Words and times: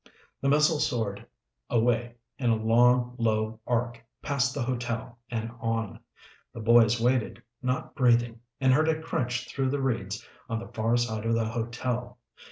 The 0.41 0.49
missile 0.49 0.79
soared 0.79 1.27
away 1.69 2.15
in 2.39 2.49
a 2.49 2.55
long, 2.55 3.13
low 3.19 3.59
arc, 3.67 4.03
past 4.23 4.55
the 4.55 4.63
hotel 4.63 5.19
and 5.29 5.51
on. 5.59 5.99
The 6.55 6.59
boys 6.59 6.99
waited, 6.99 7.43
not 7.61 7.93
breathing, 7.93 8.39
and 8.59 8.73
heard 8.73 8.87
it 8.87 9.03
crunch 9.03 9.47
through 9.47 9.69
the 9.69 9.79
reeds 9.79 10.27
on 10.49 10.57
the 10.57 10.69
far 10.69 10.97
side 10.97 11.27
of 11.27 11.35
the 11.35 11.45
hotel. 11.45 12.17